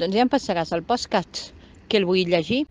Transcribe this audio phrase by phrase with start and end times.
[0.00, 1.50] Doncs ja em passaràs el podcast,
[1.92, 2.62] que el vull llegir.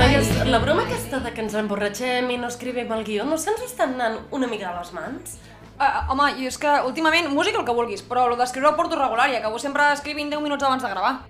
[0.00, 3.62] Noies, la broma aquesta de que ens emborratxem i no escrivim el guió, no se'ns
[3.68, 5.38] està anant una mica a les mans?
[5.78, 8.98] Uh, home, i és que últimament, música el que vulguis, però el d'escriure ho porto
[8.98, 11.20] regular i acabo sempre escrivint 10 minuts abans de gravar.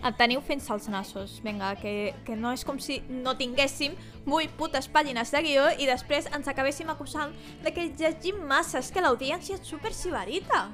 [0.00, 1.38] Et teniu fent els nassos.
[1.44, 5.88] Vinga, que, que no és com si no tinguéssim 8 putes pàgines de guió i
[5.88, 8.80] després ens acabéssim acusant de que llegim massa.
[8.80, 10.68] És que l'audiència és super sibarita.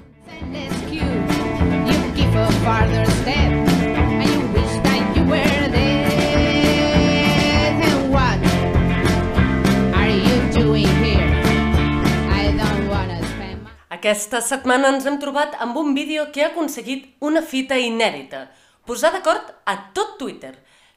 [13.97, 18.45] Aquesta setmana ens hem trobat amb un vídeo que ha aconseguit una fita inèdita.
[18.87, 20.53] Posar d'acord a tot Twitter.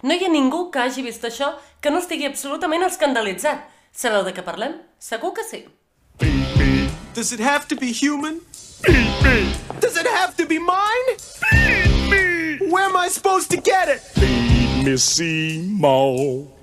[0.06, 1.48] No hi ha ningú que hagi vist això
[1.82, 3.64] que no estigui absolutament escandalitzat.
[3.90, 4.76] Sabeu de què parlem?
[5.02, 5.64] Segur que sí.
[6.22, 6.92] Beep, beep.
[7.16, 8.38] Does it have to be human?
[8.86, 9.80] Beep, beep.
[9.82, 11.18] Does it have to be mine?
[11.50, 12.62] Beep, beep.
[12.70, 14.06] Where am I supposed to get it?
[14.14, 14.50] Beep.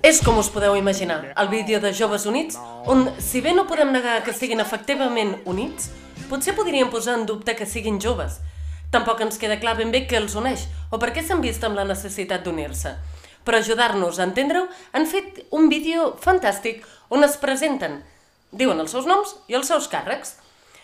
[0.02, 2.56] És com us podeu imaginar, el vídeo de Joves Units,
[2.88, 5.92] on, si bé no podem negar que estiguin efectivament units,
[6.26, 8.40] potser podríem posar en dubte que siguin joves.
[8.90, 11.78] Tampoc ens queda clar ben bé què els uneix o per què s'han vist amb
[11.78, 12.94] la necessitat d'unir-se.
[13.44, 18.02] Per ajudar-nos a entendre-ho, han fet un vídeo fantàstic on es presenten,
[18.50, 20.34] diuen els seus noms i els seus càrrecs.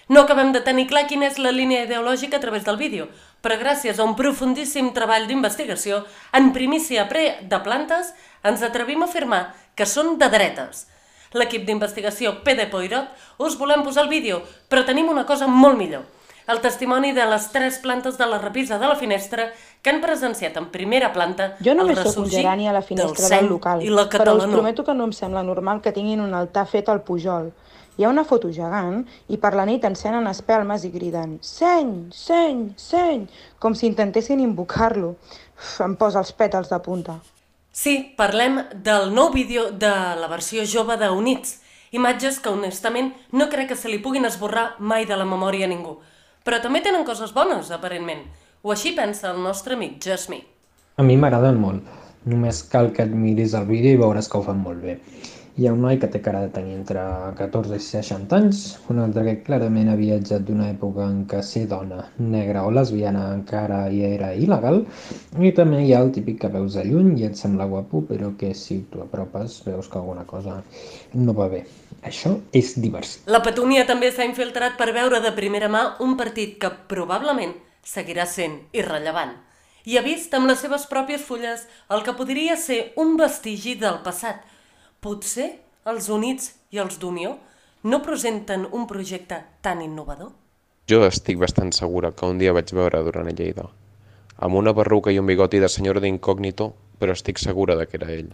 [0.09, 3.09] No acabem de tenir clar quina és la línia ideològica a través del vídeo,
[3.45, 8.13] però gràcies a un profundíssim treball d'investigació, en primícia pre de plantes,
[8.45, 9.43] ens atrevim a afirmar
[9.77, 10.87] que són de dretes.
[11.35, 16.05] L'equip d'investigació PD Poirot us volem posar el vídeo, però tenim una cosa molt millor.
[16.47, 19.47] El testimoni de les tres plantes de la repisa de la finestra
[19.81, 22.83] que han presenciat en primera planta Jo només el sóc un ressorgir gerani a la
[22.83, 25.93] finestra del del, local, i la però us prometo que no em sembla normal que
[25.97, 27.53] tinguin un altar fet al Pujol.
[27.97, 32.65] Hi ha una foto gegant i per la nit encenen espelmes i criden «Seny, seny,
[32.77, 33.29] seny!»
[33.59, 35.15] com si intentessin invocar-lo.
[35.81, 37.21] Em posa els pètals de punta.
[37.73, 41.61] Sí, parlem del nou vídeo de la versió jove de Units.
[41.95, 45.71] Imatges que, honestament, no crec que se li puguin esborrar mai de la memòria a
[45.71, 46.01] ningú.
[46.45, 48.27] Però també tenen coses bones, aparentment.
[48.65, 50.45] O així pensa el nostre amic Jasmine.
[51.01, 51.87] A mi m'agraden molt.
[52.29, 54.99] Només cal que et miris el vídeo i veuràs que ho fan molt bé.
[55.55, 57.03] Hi ha un noi que té cara de tenir entre
[57.39, 58.61] 14 i 60 anys,
[58.91, 63.29] un altre que clarament ha viatjat d'una època en què ser dona, negra o lesbiana
[63.37, 64.81] encara hi era il·legal,
[65.39, 68.33] i també hi ha el típic que veus de lluny i et sembla guapo, però
[68.41, 70.57] que si t'ho apropes veus que alguna cosa
[71.15, 71.61] no va bé.
[72.03, 73.23] Això és diversió.
[73.31, 77.55] La Petúnia també s'ha infiltrat per veure de primera mà un partit que probablement
[77.87, 79.37] seguirà sent irrellevant.
[79.87, 81.63] I ha vist amb les seves pròpies fulles
[81.95, 84.43] el que podria ser un vestigi del passat.
[85.05, 85.51] Potser
[85.85, 87.35] els Units i els d'Unió
[87.93, 90.31] no presenten un projecte tan innovador?
[90.89, 93.67] Jo estic bastant segura que un dia vaig veure Duran a Lleida,
[94.47, 98.09] amb una perruca i un bigoti de senyora d'incògnito, però estic segura de que era
[98.15, 98.31] ell.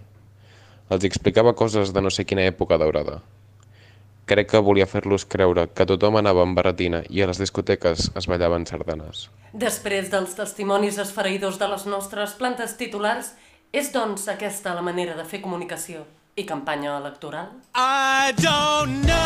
[0.95, 3.19] Els explicava coses de no sé quina època daurada.
[4.31, 8.31] Crec que volia fer-los creure que tothom anava amb barretina i a les discoteques es
[8.31, 9.27] ballaven sardanes.
[9.67, 13.35] Després dels testimonis esfereïdors de les nostres plantes titulars,
[13.75, 17.49] és doncs aquesta la manera de fer comunicació i campanya electoral?
[17.75, 19.19] I don't know.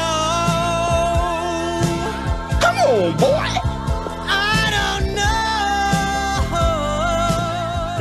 [2.60, 3.50] Come on, boy.
[4.24, 6.48] I don't know.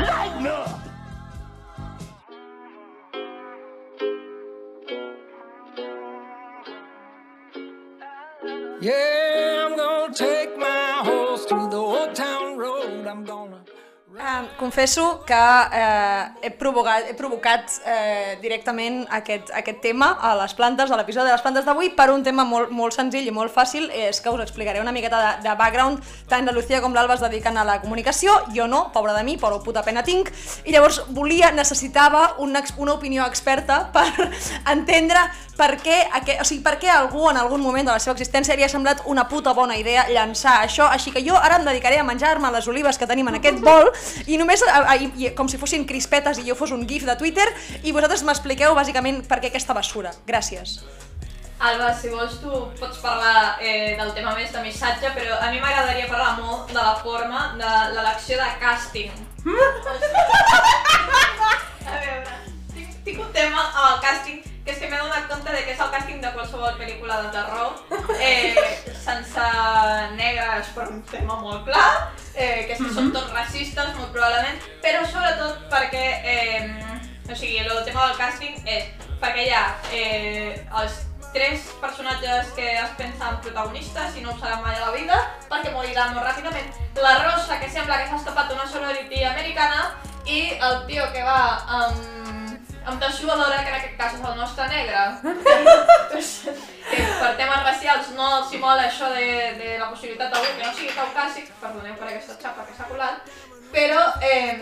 [0.08, 0.80] Lighten up.
[8.82, 9.33] Yeah,
[14.58, 20.92] Confesso que uh, he provocat, he provocat uh, directament aquest, aquest tema a les plantes,
[20.92, 23.90] a l'episodi de les plantes d'avui, per un tema molt, molt senzill i molt fàcil,
[23.92, 26.02] és que us explicaré una miqueta de, de background,
[26.32, 29.38] tant la Lucía com l'Alba es dediquen a la comunicació, jo no, pobra de mi,
[29.38, 30.32] però puta pena tinc,
[30.66, 34.08] i llavors volia, necessitava una, una opinió experta per
[34.72, 38.16] entendre per què, aqu- o sigui, per què algú en algun moment de la seva
[38.18, 41.68] existència li ha semblat una puta bona idea llançar això, així que jo ara em
[41.68, 43.92] dedicaré a menjar-me les olives que tenim en aquest bol
[44.28, 47.16] i només, a, a, i, com si fossin crispetes i jo fos un gif de
[47.20, 47.48] Twitter
[47.84, 50.14] i vosaltres m'expliqueu bàsicament per què aquesta basura.
[50.28, 50.80] Gràcies.
[51.64, 52.50] Alba, si vols tu
[52.80, 56.80] pots parlar eh, del tema més de missatge, però a mi m'agradaria parlar molt de
[56.80, 59.12] la forma de l'elecció de càsting.
[61.88, 62.36] a veure,
[62.74, 65.74] tinc, tinc un tema amb el càsting, que és que m'he donat compte de que
[65.76, 67.74] és el càsting de qualsevol pel·lícula de terror,
[68.16, 68.56] eh,
[69.04, 69.48] sense
[70.16, 74.62] negres per un tema molt clar, eh, que és que són tots racistes, molt probablement,
[74.84, 78.88] però sobretot perquè, eh, o sigui, el tema del càsting és
[79.20, 81.02] perquè hi ha eh, els
[81.34, 85.20] tres personatges que es pensen protagonistes i no ho seran mai a la vida
[85.50, 86.70] perquè analitzar molt ràpidament.
[87.02, 89.96] La Rosa, que sembla que s'ha escapat d'una sorority americana,
[90.26, 91.40] i el tio que va
[91.80, 92.43] amb,
[92.86, 95.02] amb dessuadora, que en aquest cas és el nostre negre.
[96.92, 99.28] que per temes racials no els hi mola això de,
[99.60, 103.36] de la possibilitat d'algú que no sigui caucàsic, perdoneu per aquesta xapa que s'ha colat,
[103.74, 104.60] però eh,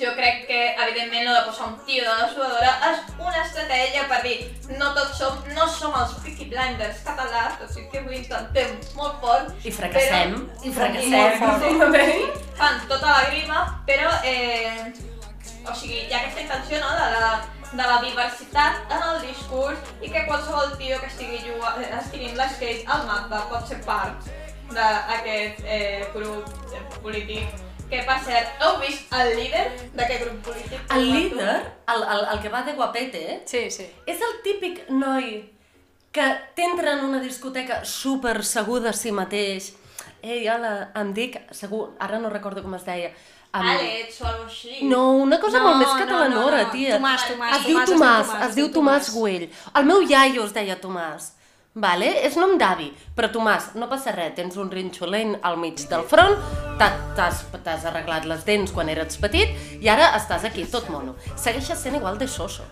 [0.00, 4.22] jo crec que, evidentment, no de posar un tio de dessuadora és una estratègia per
[4.24, 4.36] dir
[4.80, 9.20] no tots som, no som els Peaky Blinders catalans, tot i que ho intentem molt
[9.20, 9.52] fort.
[9.60, 11.44] I fracassem, però, i fracassem.
[11.44, 12.42] molt fort.
[12.60, 14.90] Fan tota la grima, però eh,
[15.66, 17.30] o sigui, hi ha aquesta intenció no, de, la,
[17.72, 22.30] de la diversitat en el discurs i que qualsevol tio que estigui, juga, eh, estigui
[22.30, 24.30] en l'esquate al mapa pot ser part
[24.70, 27.58] d'aquest eh, grup eh, polític
[27.90, 29.64] que per cert, heu vist el líder
[29.98, 30.92] d'aquest grup polític?
[30.94, 31.56] El líder,
[31.90, 33.88] el, el, el que va de guapete, Sí, sí.
[34.06, 35.50] és el típic noi
[36.14, 39.72] que t'entra en una discoteca super segur de si mateix.
[40.22, 43.10] Ei, hola, em dic, segur, ara no recordo com es deia.
[43.52, 43.66] Em...
[43.66, 44.78] Àlex o alguna així.
[44.86, 46.70] No, una cosa No, molt més no, catalanora, no, no.
[46.70, 46.94] tia.
[46.98, 49.48] Tomàs, Tomàs, es diu Tomàs, diu Tomàs, Tomàs, es diu Tomàs Güell.
[49.74, 51.32] El meu iaio es deia Tomàs.
[51.72, 52.08] Vale?
[52.26, 56.34] És nom d'avi, però Tomàs, no passa res, tens un rinxolent al mig del front,
[56.80, 61.14] t'ha- t'has arreglat les dents quan eres petit i ara estàs aquí, tot mono.
[61.38, 62.64] Segueixes sent igual de soso.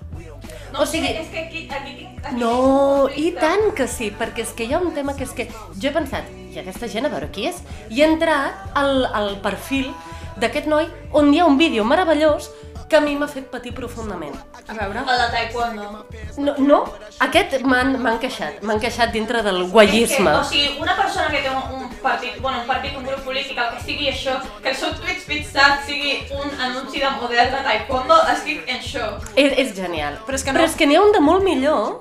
[0.73, 4.43] No, o sigui, és que aquí, aquí, tinc- aquí no, i tant que sí, perquè
[4.43, 5.47] és que hi ha un tema que és que
[5.81, 9.37] jo he pensat, i aquesta gent a veure qui és, i he entrat al, al
[9.41, 9.95] perfil
[10.41, 12.51] d'aquest noi on hi ha un vídeo meravellós
[12.89, 14.33] que a mi m'ha fet patir profundament.
[14.67, 15.01] A veure.
[15.01, 16.07] El de taekwondo.
[16.39, 16.79] No, no
[17.21, 19.73] aquest m'han m'han queixat, m'han queixat dintre del És
[20.17, 23.21] que, o sigui, una persona que té un, un partit, bueno, un partit, un grup
[23.27, 27.51] polític, el que sigui això, que el seu Twitch pizzat sigui un anunci de model
[27.53, 29.29] de taekwondo, estic en shock.
[29.37, 30.17] És, és genial.
[30.27, 31.99] Però és que no- Però és que n'hi ha un de molt millor,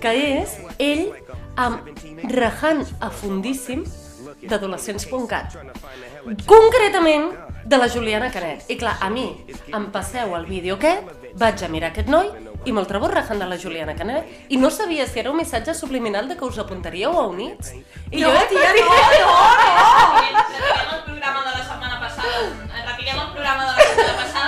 [0.00, 1.10] que és ell
[1.56, 1.90] amb
[2.30, 3.82] rajant a fundíssim
[4.42, 5.56] d'adolescents.cat.
[6.46, 7.30] Concretament
[7.64, 8.64] de la Juliana Canet.
[8.68, 9.24] I clar, a mi
[9.72, 11.06] em passeu el vídeo aquest,
[11.38, 12.28] vaig a mirar aquest noi
[12.66, 15.74] i me'l trobo rajant de la Juliana Canet i no sabia si era un missatge
[15.74, 17.72] subliminal de que us apuntaríeu a Units.
[18.10, 19.32] I No, jo, tia, tia, no, no!
[20.40, 22.40] Retirem el programa de la setmana passada,
[22.90, 24.39] retirem el programa de la setmana passada,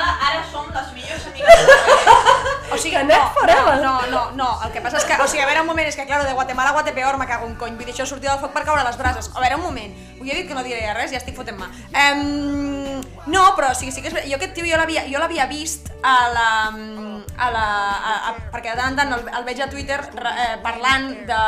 [2.82, 3.76] sigui, Canet no, forever.
[3.80, 5.88] no, no, no, no, el que passa és que, o sigui, a veure, un moment,
[5.88, 8.28] és que, claro, de Guatemala a Guatepeor me cago en cony, vull dir, això sortir
[8.30, 9.30] del foc per caure a les brases.
[9.34, 11.70] A veure, un moment, ho he dit que no diré res, ja estic fotent mà.
[12.22, 16.14] Um, no, però sí, sí que és veritat, jo aquest tio jo l'havia vist a
[16.34, 16.48] la,
[17.38, 20.34] a la, a, a, perquè de tant en tant el, el veig a Twitter re-
[20.44, 21.42] eh, parlant de,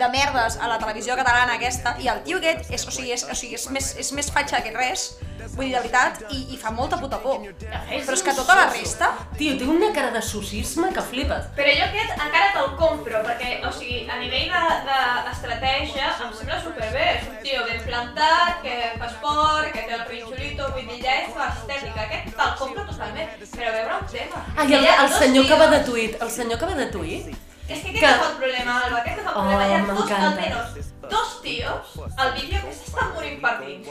[0.00, 3.22] de merdes a la televisió catalana aquesta, i el tio aquest és, o sigui, és,
[3.30, 5.12] o sigui, és, més, és més fatxa que res,
[5.56, 7.40] vull dir, de veritat, i, i fa molta puta por.
[7.40, 9.10] Però és que tota la resta...
[9.36, 11.48] Tio, té una cara de socisme que flipes.
[11.56, 14.52] Però jo aquest encara te'l compro, perquè, o sigui, a nivell
[14.88, 17.08] d'estratègia de, em sembla superbé.
[17.16, 21.18] És un tio ben plantat, que fa esport, que té el rinxolito, vull dir, ja
[21.24, 22.06] és l'estètica.
[22.06, 24.44] Aquest te'l compro totalment, però veure un tema.
[24.56, 27.45] Ai, Que el, el senyor que va de tuit, el senyor que va de tuit,
[27.68, 29.66] És que aquest que- és el problema, Alba, aquest és el Oh, problema.
[29.66, 33.88] Hi ha dos, almenys, dos tios al vídeo que s'estan morint per dins.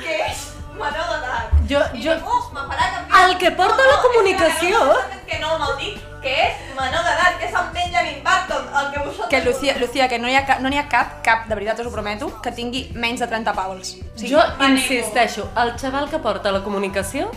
[0.00, 1.50] que és menor d'edat.
[1.70, 3.30] Jo- I jo- ningú me farà canviar.
[3.30, 4.78] El que porta la comunicació.
[4.92, 8.22] És que, no, que no me'l dic, que és menor d'edat, que és en Benjamin
[8.24, 9.28] Button, el que vosaltres...
[9.28, 11.80] Que Lucía, Lucía, que no n'hi ha, cap, no n'hi ha cap, cap, de veritat
[11.80, 13.96] us ho prometo, que tingui menys de 30 pavels.
[14.16, 14.28] Sí.
[14.32, 17.30] jo insisteixo, el xaval que porta la comunicació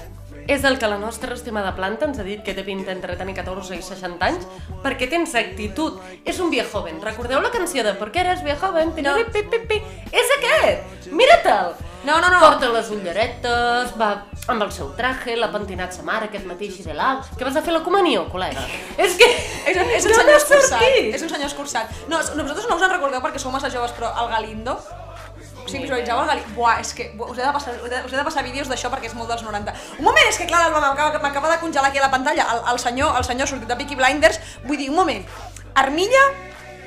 [0.47, 3.35] és el que la nostra estimada planta ens ha dit que té pinta entre tenir
[3.37, 4.47] 14 i 60 anys,
[4.83, 6.01] perquè tens actitud.
[6.25, 7.01] És un viejo joven.
[7.01, 8.93] Recordeu la canció de ¿Por qué eres viejo joven?
[9.03, 9.15] No.
[9.31, 9.81] Pi, pi, pi.
[10.11, 11.11] És aquest!
[11.11, 11.75] Mira-te'l!
[12.03, 12.39] No, no, no.
[12.41, 14.09] Porta les ulleretes, va
[14.51, 17.21] amb el seu traje, l'ha pentinat sa mare aquest matí així de l'au.
[17.37, 18.65] Què vas a fer la comunió, col·lega?
[19.05, 19.29] és que...
[19.71, 20.83] És un, és un no senyor escurçat.
[21.13, 21.95] És un senyor escurçat.
[22.11, 24.77] No, vosaltres no us en recordeu perquè sou massa joves, però el Galindo...
[25.67, 26.55] Si visualitzeu el Galindo...
[26.57, 29.09] Buah, és que buah, us he de passar, us he de, passar vídeos d'això perquè
[29.11, 29.75] és molt dels 90.
[29.99, 32.47] Un moment, és que clar, m'acaba de congelar aquí a la pantalla.
[32.55, 35.23] El, el senyor, el senyor sortit de Peaky Blinders, vull dir, un moment.
[35.79, 36.25] Armilla,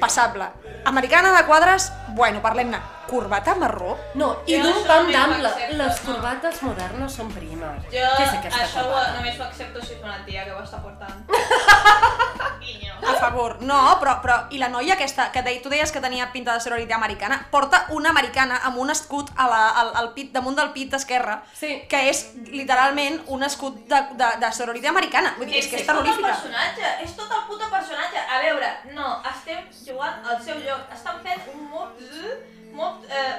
[0.02, 0.50] passable.
[0.84, 2.95] Americana de quadres, bueno, parlem-ne.
[3.06, 3.96] Corbata marró?
[4.14, 5.50] No, i d'un pam d'ample.
[5.78, 6.12] Les no.
[6.12, 7.84] corbates modernes són primes.
[7.92, 10.62] Jo Què és aquesta això ho, només ho accepto si és una tia que ho
[10.62, 11.24] està portant.
[12.60, 12.94] Guinyo.
[13.06, 13.56] A favor.
[13.62, 16.62] No, però, però i la noia aquesta, que de, tu deies que tenia pinta de
[16.64, 20.72] sororitat americana, porta una americana amb un escut a la, al, al pit, damunt del
[20.74, 21.70] pit esquerre, Sí.
[21.90, 25.34] que és literalment un escut de, de, de sororitat americana.
[25.38, 26.32] Vull dir, és que és tot el terrorífica.
[26.34, 28.24] personatge, és tot el puto personatge.
[28.26, 32.06] A veure, no, estem jugant al seu lloc, estan fent un mot...
[32.76, 33.36] Mot, eh,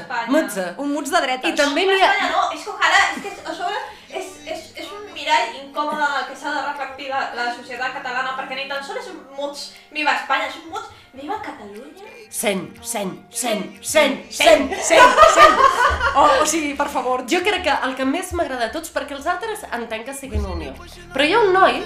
[0.00, 0.30] Espanya.
[0.34, 0.64] mutze.
[0.82, 1.52] Un muts de dretes.
[1.52, 2.10] I també n'hi ha...
[2.32, 3.78] No, és que ojalà, és que a sobre
[4.10, 8.58] és, és, és un mirall incòmode que s'ha de reflectir la, la societat catalana, perquè
[8.58, 12.10] ni tan sols és un muts Viva Espanya, és un muts Viva Catalunya!
[12.36, 15.46] Seny, seny, seny, seny, seny, Sí, sí.
[16.16, 17.22] O, o sigui, per favor.
[17.30, 20.44] Jo crec que el que més m'agrada de tots, perquè els altres entenc que siguin
[20.48, 20.74] unió,
[21.14, 21.80] però hi ha un noi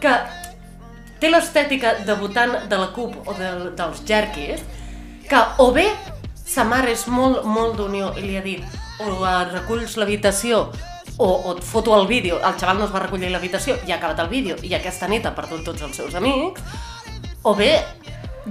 [0.00, 0.12] que
[1.20, 4.64] té l'estètica de votant de la CUP o de, dels jerquis,
[5.28, 5.88] que o bé
[6.46, 8.62] sa mare és molt, molt d'unió i li ha dit
[9.02, 9.10] o
[9.52, 10.66] reculls l'habitació
[11.18, 13.96] o, o et foto el vídeo, el xaval no es va recollir l'habitació i ha
[13.96, 16.62] acabat el vídeo i aquesta nit ha perdut tots els seus amics,
[17.42, 17.70] o bé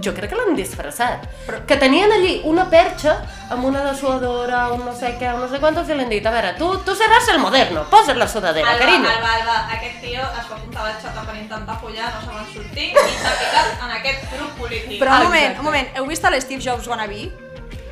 [0.02, 1.26] jo crec que l'han disfressat.
[1.46, 1.62] Però...
[1.68, 3.16] Que tenien allí una perxa
[3.54, 6.26] amb una dessuadora, un no sé què, un no sé quantos, i li han dit,
[6.26, 9.14] a veure, tu, tu seràs el moderno, posa't la sudadera, Alba, carinyo.
[9.14, 12.36] Alba, Alba, aquest tio es va apuntar a la xata per intentar follar, no se
[12.36, 15.00] van sortir i s'ha ficat en aquest grup polític.
[15.02, 17.28] Però un moment, un moment, heu vist l'Steve Jobs wannabe?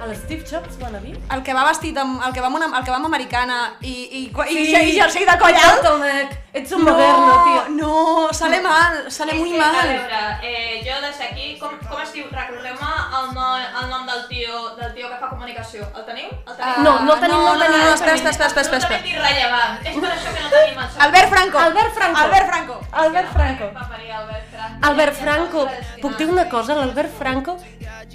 [0.02, 1.14] A l'Steve Jobs van a dir?
[1.32, 3.60] El que va vestit amb, el que va amb, una, el que va amb americana
[3.82, 4.76] i, i, i, Sí.
[4.76, 6.40] i, i jersei de coll alt?
[6.54, 7.62] Ets un moderno, tio.
[7.78, 9.88] No, sale mal, sale És muy que, A mal.
[9.88, 12.28] veure, eh, jo des d'aquí, com, com es diu?
[12.30, 15.88] Recordeu-me el, no, el nom del tio, del tio que fa comunicació.
[15.96, 16.30] El teniu?
[16.30, 16.84] El teniu?
[16.84, 18.62] No, no el tenim, no el no, tenim, no, no el espera, espera, espera, espera,
[18.62, 18.78] espera.
[18.84, 19.80] Absolutament irrellevant.
[19.88, 21.02] És per això que no tenim el seu.
[21.08, 21.58] Albert Franco.
[21.64, 22.20] Albert Franco.
[22.22, 22.80] Albert Franco.
[22.92, 23.72] Albert Franco.
[23.74, 23.84] Va
[24.14, 24.88] Albert Franco.
[24.88, 25.68] Albert Franco,
[26.02, 27.58] puc dir una cosa, l'Albert Franco,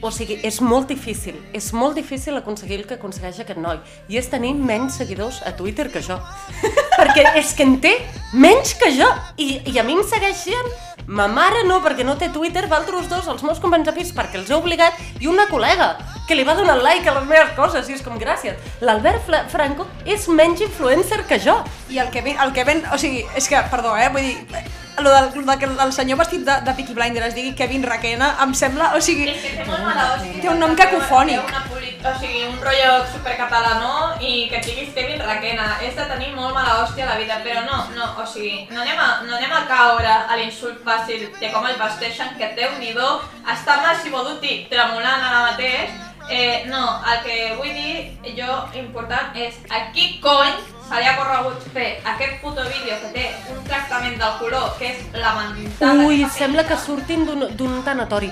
[0.02, 4.18] o sigui, és molt difícil, és molt difícil aconseguir el que aconsegueix aquest noi, i
[4.20, 6.18] és tenir menys seguidors a Twitter que jo.
[6.98, 7.94] perquè és que en té
[8.32, 10.70] menys que jo, i, i a mi em segueixen,
[11.08, 14.40] ma mare no, perquè no té Twitter, altres dos, els meus companys de pis, perquè
[14.40, 15.94] els he obligat, i una col·lega,
[16.28, 18.58] que li va donar like a les meves coses, i és com, gràcies.
[18.84, 21.56] L'Albert Franco és menys influencer que jo.
[21.88, 24.66] I el que ven, el que ven, o sigui, és que, perdó, eh, vull dir,
[25.00, 27.82] lo del, lo de que el senyor vestit de, de Peaky Blinder es digui Kevin
[27.82, 30.40] Raquena, em sembla, o sigui, És que té molt mala hòstia.
[30.42, 31.42] Té un nom cacofònic.
[31.42, 31.66] Té una
[31.98, 33.78] O sigui, un rotllo supercatalà,
[34.20, 35.66] i que et diguis Kevin Raquena.
[35.84, 38.82] És de tenir molt mala hòstia a la vida, però no, no, o sigui, no
[38.82, 42.68] anem a, no anem a caure a l'insult fàcil de com el vesteixen, que té
[42.68, 45.94] un nidó, està Massimo Dutti tremolant ara mateix.
[46.28, 51.16] Eh, no, el que vull dir jo important és a qui cony se li ha
[51.18, 56.06] corregut fer aquest puto vídeo que té un tractament del color que és lamentable.
[56.06, 58.30] Ui, que sembla que surtin d'un tanatori.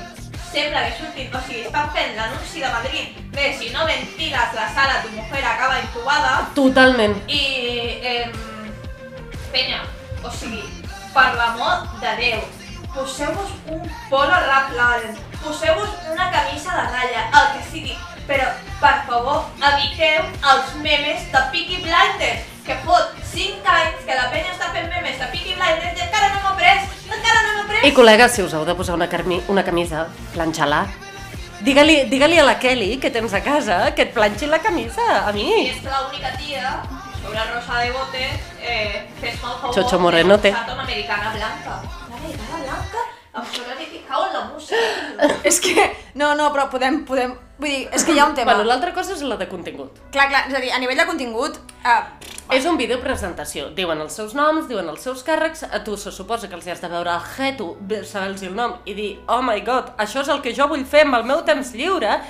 [0.52, 4.68] Sembla que surtin, o sigui, estan fent l'anunci de Madrid de si no ventiles la
[4.72, 7.16] sala tu mujer acaba intubada Totalment.
[7.28, 7.42] i...
[8.02, 8.32] Eh,
[9.52, 9.82] penya,
[10.24, 10.64] o sigui,
[11.14, 12.40] per l'amor de Déu,
[12.94, 14.36] poseu-vos un polo
[14.76, 21.24] Lauren, poseu-vos una camisa de ratlla, el que sigui, però, per favor, eviteu els memes
[21.32, 25.54] de Peaky Blinders, que fot 5 anys que la penya està fent memes de Peaky
[25.54, 27.84] Blinders i encara no m'ha pres, encara no m'ha pres.
[27.86, 30.86] I col·lega, si us heu de posar una, carmi, una camisa, planxa-la.
[31.66, 35.30] Digue-li digue a la Kelly, que tens a casa, que et planxi la camisa, a
[35.30, 35.68] I mi.
[35.70, 36.82] és que l'única tia,
[37.22, 38.26] sobre Rosa de Bote,
[38.60, 40.50] eh, fes-me el favor Chocho Morenote.
[40.50, 41.82] una americana blanca.
[42.08, 42.98] Una americana blanca?
[43.36, 44.76] Em sembla que cau en la música.
[45.44, 48.52] és que, no, no, però podem, podem, vull dir, és que hi ha un tema.
[48.52, 50.00] Bueno, l'altra cosa és la de contingut.
[50.14, 52.00] Clar, clar, és a dir, a nivell de contingut, eh,
[52.54, 53.70] És un vídeo presentació.
[53.74, 56.80] Diuen els seus noms, diuen els seus càrrecs, a tu se suposa que els has
[56.80, 60.42] de veure el jeto, saber-los el nom i dir, oh my god, això és el
[60.42, 62.20] que jo vull fer amb el meu temps lliure,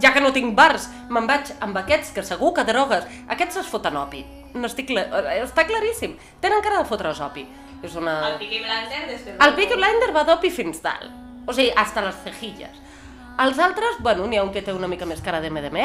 [0.00, 3.04] ja que no tinc bars, me'n vaig amb aquests que segur que drogues.
[3.28, 4.24] Aquests es foten opi.
[4.54, 5.04] No estic cla...
[5.42, 6.16] Està claríssim.
[6.40, 7.44] Tenen cara de fotre's opi.
[7.84, 8.18] És una...
[8.32, 11.12] El Peaky Blinder, El Peaky Blinder va d'opi fins dalt.
[11.46, 12.84] O sigui, hasta les cejilles.
[13.38, 15.82] Els altres, bueno, n'hi ha un que té una mica més cara de MDMA,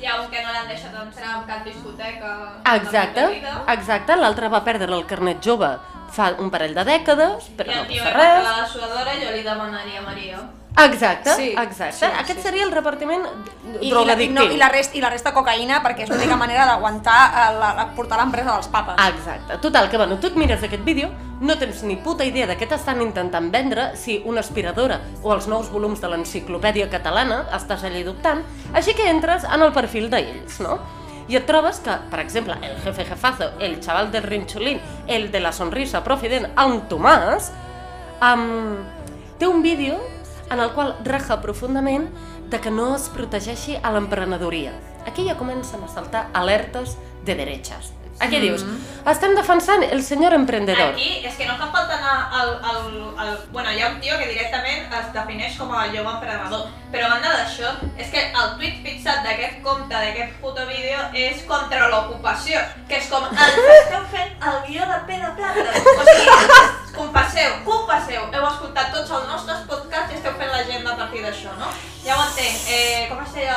[0.00, 2.30] Hi ha un que no l'han deixat entrar en cap discoteca.
[2.74, 3.26] Exacte,
[3.74, 4.16] exacte.
[4.16, 5.68] L'altre va perdre el carnet jove
[6.16, 8.48] fa un parell de dècades, però I no el tio passa va res.
[8.48, 10.38] la suadora jo li demanaria a Maria.
[10.84, 11.92] Exacte, Sí, exacte.
[11.92, 12.42] sí, Aquest sí.
[12.42, 14.34] seria el repartiment i, i, la, i, drogadictiu.
[14.34, 17.72] no, i, la resta, i la resta cocaïna perquè és l'única manera d'aguantar eh, la,
[17.74, 18.94] la, portar l'empresa dels papes.
[19.08, 19.58] Exacte.
[19.64, 22.66] Total, que bueno, tu et mires aquest vídeo, no tens ni puta idea de què
[22.70, 28.04] t'estan intentant vendre, si una aspiradora o els nous volums de l'enciclopèdia catalana estàs allà
[28.06, 28.44] dubtant,
[28.74, 30.78] així que entres en el perfil d'ells, no?
[31.28, 35.40] I et trobes que, per exemple, el jefe jefazo, el xaval del rinxolín, el de
[35.44, 37.50] la sonrisa profident, en Tomàs,
[38.22, 38.78] um,
[39.38, 39.98] té un vídeo
[40.50, 42.08] en el qual raja profundament
[42.48, 44.72] de que no es protegeixi a l'emprenedoria.
[45.06, 47.92] Aquí ja comencen a saltar alertes de derechas.
[48.18, 48.64] Aquí dius,
[49.06, 50.90] estem defensant el senyor emprendedor.
[50.90, 52.80] Aquí és que no fa falta anar al, al,
[53.14, 53.36] al...
[53.54, 57.12] Bueno, hi ha un tio que directament es defineix com a jove emprenedor, però a
[57.14, 62.64] banda d'això, és que el tuit fixat d'aquest compte, d'aquest puto vídeo, és contra l'ocupació,
[62.90, 65.70] que és com, ens esteu fent el guió de de plata.
[65.94, 70.98] O sigui, confesseu, confesseu, heu escoltat tots els nostres podcasts i esteu fent l'agenda a
[71.02, 71.70] partir d'això, no?
[72.04, 73.56] Ja ho entenc, eh, com es deia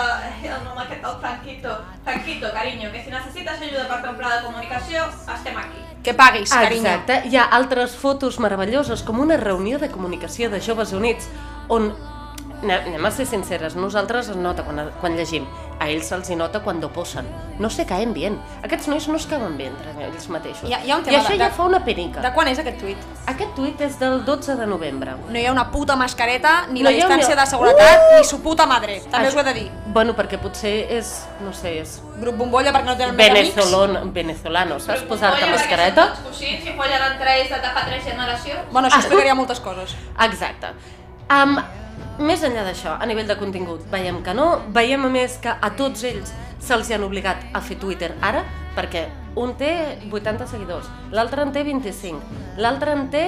[0.56, 1.76] el nom aquest, el Franquito?
[2.04, 5.86] Franquito, carinyo, que si necessites ajuda per fer un pla de comunicació, estem aquí.
[6.04, 6.90] Que paguis, carinyo.
[6.90, 7.22] Exacte.
[7.30, 11.30] Hi ha altres fotos meravelloses, com una reunió de comunicació de Joves Units,
[11.70, 11.94] on
[12.64, 15.46] anem, a ser sinceres, nosaltres es nota quan, quan llegim,
[15.80, 17.26] a ells se'ls hi nota quan posen.
[17.60, 18.40] No se caen bien.
[18.64, 20.70] Aquests nois no es cauen bé entre ells mateixos.
[20.70, 22.22] Hi ha- hi ha un I tema això de- ja de- fa una penica.
[22.22, 22.98] De quan és aquest tuit?
[23.26, 25.16] Aquest tuit és del 12 de novembre.
[25.30, 28.18] No hi ha una puta mascareta, ni No la distància una- de seguretat, Uh!
[28.20, 29.02] ni su puta madre.
[29.10, 29.72] També us ho he de dir.
[29.88, 33.56] Bueno, perquè potser és, no sé, és Grup bombolla perquè no tenen més amics.
[33.56, 35.02] venezolon, venezolano, saps?
[35.04, 36.06] Posar-te mascareta.
[36.06, 38.72] són tots cosins i follen entre ells de fa tres generacions.
[38.72, 39.96] Bueno, això explicaria moltes coses.
[40.20, 40.68] Exacte.
[41.30, 41.58] Um,
[42.20, 45.70] més enllà d'això, a nivell de contingut, veiem que no, veiem a més que a
[45.78, 48.44] tots ells se'ls han obligat a fer Twitter ara,
[48.76, 49.08] perquè
[49.40, 49.72] un té
[50.12, 53.26] 80 seguidors, l'altre en té 25, l'altre en té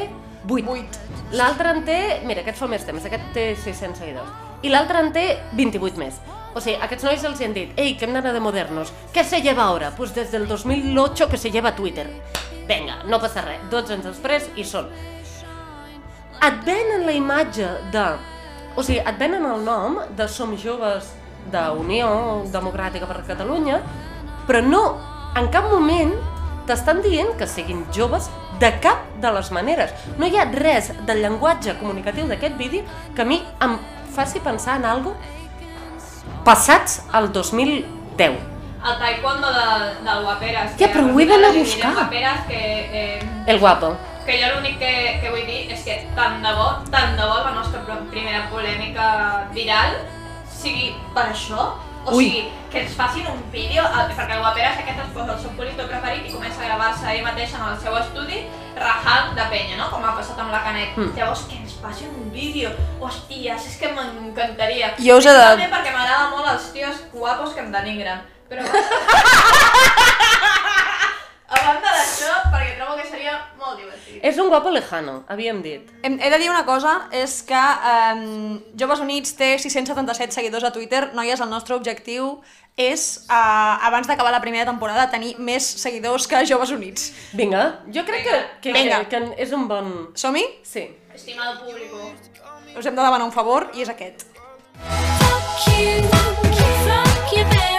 [0.50, 1.00] 8, 8.
[1.40, 5.12] l'altre en té, mira, aquest fa més temps, aquest té 600 seguidors, i l'altre en
[5.16, 5.26] té
[5.56, 6.20] 28 més.
[6.54, 9.40] O sigui, aquests nois els han dit, ei, que hem d'anar de modernos, què se
[9.42, 9.90] lleva ara?
[9.98, 12.06] Pues des del 2008 que se lleva Twitter.
[12.70, 14.92] Vinga, no passa res, 12 anys després i són
[16.44, 18.06] et venen la imatge de...
[18.76, 21.12] O sigui, et venen el nom de Som Joves
[21.54, 23.82] d'Unió Democràtica per Catalunya,
[24.48, 24.84] però no,
[25.38, 26.14] en cap moment
[26.68, 28.30] t'estan dient que siguin joves
[28.62, 29.92] de cap de les maneres.
[30.18, 33.78] No hi ha res del llenguatge comunicatiu d'aquest vídeo que a mi em
[34.16, 35.14] faci pensar en algo
[36.48, 38.40] passats al 2010.
[38.84, 39.68] El taekwondo de,
[40.04, 40.74] del Guaperas.
[40.80, 41.94] Ja, però ho he d'anar a buscar.
[42.00, 42.64] Guaperas que,
[43.04, 43.94] eh, El guapo.
[44.26, 47.38] Que jo l'únic que, que vull dir és que tant de bo, tant de bo
[47.44, 49.92] la nostra pr- primera polèmica viral
[50.50, 51.74] sigui per això,
[52.06, 52.26] o Ui.
[52.26, 53.84] sigui, que ens facin un vídeo,
[54.18, 57.24] perquè el Guaperas aquest es posa el seu polito preferit i comença a gravar-se ell
[57.24, 58.40] mateix en el seu estudi
[58.76, 59.86] rajant de penya, no?
[59.92, 60.98] Com ha passat amb la Canet.
[60.98, 61.12] Mm.
[61.16, 64.88] Llavors, que ens facin un vídeo, hòsties, és que m'encantaria.
[65.00, 68.20] Jo us he de- També perquè m'agrada molt els tios guapos que em denigren.
[68.50, 68.62] Però...
[71.54, 74.13] a banda d'això, perquè trobo que seria molt divertit.
[74.24, 75.90] És un guapo lejano, havíem dit.
[76.08, 78.22] Hem, he de dir una cosa, és que eh,
[78.80, 81.10] Joves Units té 677 seguidors a Twitter.
[81.12, 82.38] Noies, el nostre objectiu
[82.80, 87.10] és, eh, abans d'acabar la primera temporada, tenir més seguidors que Joves Units.
[87.36, 89.04] Vinga, jo crec que, que, Vinga.
[89.04, 89.92] que, que és un bon...
[90.16, 90.46] Som-hi?
[90.64, 90.88] Sí.
[91.14, 92.08] Estimado público.
[92.80, 94.24] Us hem de demanar un favor i és aquest.
[95.54, 97.73] Estimades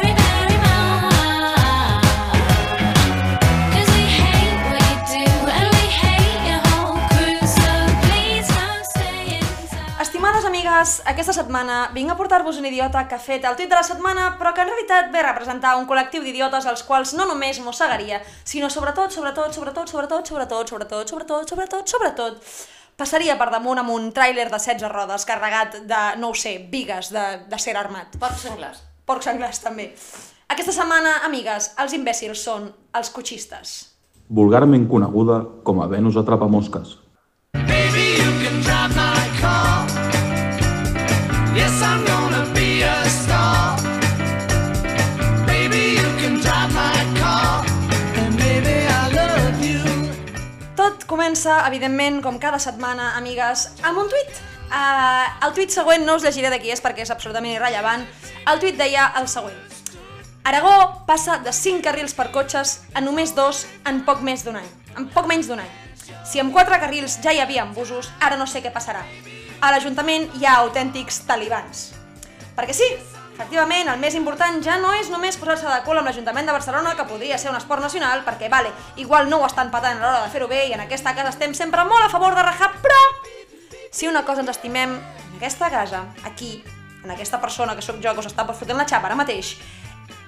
[10.84, 13.82] amigues, aquesta setmana vinc a portar-vos un idiota que ha fet el tuit de la
[13.82, 17.60] setmana, però que en realitat ve a representar un col·lectiu d'idiotes als quals no només
[17.64, 22.42] mossegaria, sinó sobretot, sobretot, sobretot, sobretot, sobretot, sobretot, sobretot, sobretot, sobretot,
[22.98, 27.08] passaria per damunt amb un tràiler de 16 rodes carregat de, no ho sé, vigues
[27.14, 28.18] de, de ser armat.
[28.20, 28.82] Porc senglars.
[29.06, 29.88] Porc senglars, també.
[30.52, 33.78] Aquesta setmana, amigues, els imbècils són els cotxistes.
[34.28, 36.88] vulgarment coneguda com a Venus atrapamosques.
[36.88, 37.03] Baby,
[51.34, 54.36] comença, evidentment, com cada setmana, amigues, amb un tuit.
[54.70, 58.04] Uh, el tuit següent no us llegiré de qui és perquè és absolutament irrellevant.
[58.46, 59.56] El tuit deia el següent.
[60.46, 64.70] Aragó passa de 5 carrils per cotxes a només dos en poc més d'un any.
[64.94, 65.74] En poc menys d'un any.
[66.22, 69.02] Si amb 4 carrils ja hi havia busos, ara no sé què passarà.
[69.58, 71.88] A l'Ajuntament hi ha autèntics talibans.
[72.54, 72.92] Perquè sí,
[73.34, 76.94] efectivament, el més important ja no és només posar-se de cul amb l'Ajuntament de Barcelona,
[76.94, 80.22] que podria ser un esport nacional, perquè, vale, igual no ho estan patant a l'hora
[80.24, 83.00] de fer-ho bé i en aquesta casa estem sempre molt a favor de rajar, però
[83.90, 86.62] si una cosa ens estimem en aquesta casa, aquí,
[87.02, 89.56] en aquesta persona que sóc jo, que us està fotent la xapa ara mateix,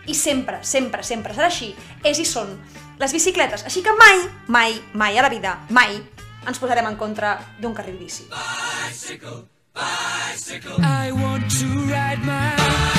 [0.06, 1.72] i sempre, sempre, sempre serà així,
[2.06, 2.54] és i són
[2.98, 3.66] les bicicletes.
[3.66, 5.98] Així que mai, mai, mai a la vida, mai,
[6.46, 8.28] ens posarem en contra d'un carril bici.
[9.76, 12.95] I want to ride my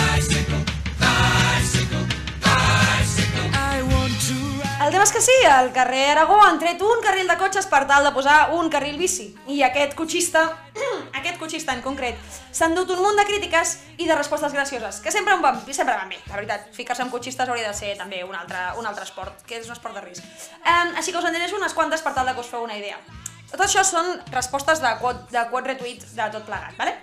[4.87, 7.81] El tema és que sí, al carrer Aragó han tret un carril de cotxes per
[7.89, 9.25] tal de posar un carril bici.
[9.51, 10.45] I aquest cotxista,
[11.19, 12.15] aquest cotxista en concret,
[12.55, 16.07] s'ha endut un munt de crítiques i de respostes gracioses, que sempre van, sempre van
[16.07, 16.71] bé, la veritat.
[16.71, 19.75] Ficar-se amb cotxistes hauria de ser també un altre, un altre esport, que és un
[19.75, 20.23] esport de risc.
[20.61, 22.79] Um, així que us en diré unes quantes per tal de que us feu una
[22.79, 23.03] idea.
[23.51, 26.95] Tot això són respostes de quote, de quote retweet de tot plegat, vale?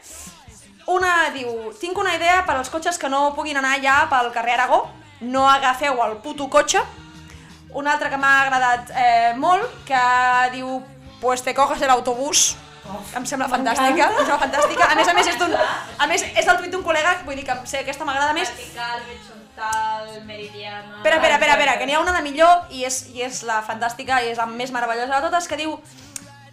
[0.89, 1.53] Una diu,
[1.85, 4.87] tinc una idea per als cotxes que no puguin anar ja pel carrer Aragó,
[5.21, 6.81] no agafeu el puto cotxe.
[7.75, 10.03] Una altra que m'ha agradat eh, molt, que
[10.55, 10.79] diu,
[11.21, 14.89] pues te coges el autobús, que em sembla fantàstica, em sembla fantàstica.
[14.93, 17.57] A més a més és a més és del tuit d'un col·lega, vull dir que
[17.67, 18.51] sé, aquesta m'agrada més.
[18.53, 20.99] Vertical, horitzontal, meridiana...
[20.99, 23.63] Espera, espera, espera, espera, que n'hi ha una de millor i és, i és la
[23.67, 25.79] fantàstica i és la més meravellosa de totes que diu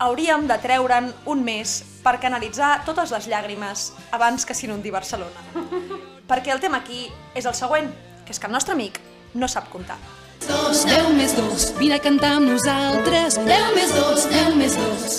[0.01, 5.45] hauríem de treure'n un mes per canalitzar totes les llàgrimes abans que s'inundi Barcelona.
[6.31, 7.05] Perquè el tema aquí
[7.35, 7.91] és el següent,
[8.25, 8.97] que és que el nostre amic
[9.35, 9.99] no sap comptar.
[10.47, 13.37] Dos, 10 més 2, vine a cantar amb nosaltres.
[13.45, 15.17] 10 més 2, 10 més 2.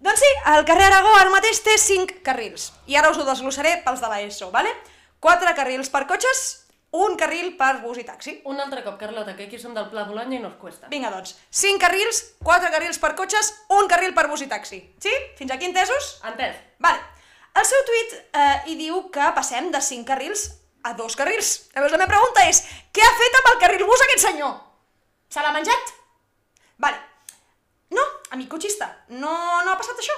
[0.00, 2.70] Doncs sí, el carrer Aragó ara mateix té 5 carrils.
[2.90, 4.72] I ara us ho desglossaré pels de l'ESO, vale?
[5.24, 6.44] 4 carrils per cotxes,
[6.92, 8.36] un carril per bus i taxi.
[8.50, 10.90] Un altre cop, Carlota, que aquí som del Pla Bologna i no es cuesta.
[10.92, 14.82] Vinga, doncs, 5 carrils, 4 carrils per cotxes, un carril per bus i taxi.
[15.00, 15.12] Sí?
[15.38, 16.16] Fins aquí entesos?
[16.28, 16.58] Entès.
[16.82, 17.00] Vale.
[17.56, 20.48] El seu tuit eh, hi diu que passem de 5 carrils
[20.82, 21.50] a 2 carrils.
[21.74, 22.62] Llavors la meva pregunta és,
[22.94, 24.56] què ha fet amb el carril bus aquest senyor?
[25.30, 25.94] Se l'ha menjat?
[26.82, 26.98] Vale.
[27.94, 28.04] No,
[28.36, 30.16] amic cotxista, no, no ha passat això.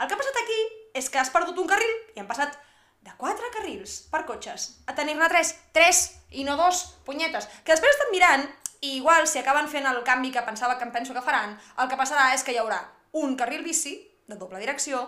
[0.00, 0.60] El que ha passat aquí
[0.96, 2.56] és que has perdut un carril i han passat
[3.04, 5.52] de 4 carrils per cotxes a tenir-ne 3.
[5.76, 6.00] 3
[6.40, 7.48] i no 2, punyetes.
[7.64, 8.46] Que després estan mirant
[8.80, 11.88] i igual si acaben fent el canvi que pensava que em penso que faran, el
[11.88, 12.80] que passarà és que hi haurà
[13.20, 13.98] un carril bici
[14.30, 15.02] de doble direcció,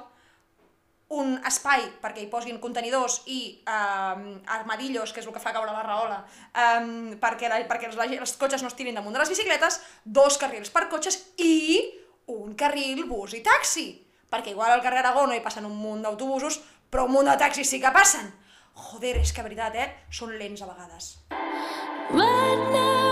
[1.13, 5.73] un espai perquè hi posin contenidors i um, armadillos, que és el que fa caure
[5.75, 6.23] la raola,
[6.57, 10.39] um, perquè, la, perquè els, els cotxes no es tirin damunt de les bicicletes, dos
[10.41, 11.83] carrils per cotxes i
[12.33, 13.91] un carril bus i taxi.
[14.33, 17.37] Perquè igual al carrer Aragó no hi passen un munt d'autobusos, però un munt de
[17.41, 18.33] taxis sí que passen.
[18.73, 19.89] Joder, és que veritat, eh?
[20.09, 21.17] Són lents a vegades.
[22.13, 23.12] Right now